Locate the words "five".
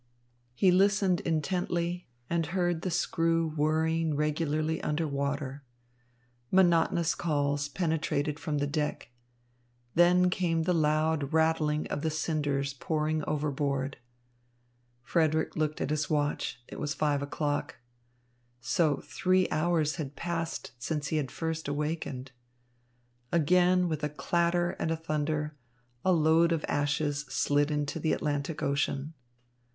16.95-17.21